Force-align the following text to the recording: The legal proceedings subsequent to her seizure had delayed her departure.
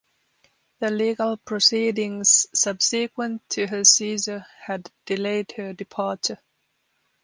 The 0.79 0.89
legal 0.89 1.37
proceedings 1.37 2.47
subsequent 2.55 3.47
to 3.49 3.67
her 3.67 3.83
seizure 3.83 4.47
had 4.61 4.89
delayed 5.05 5.51
her 5.57 5.73
departure. 5.73 6.39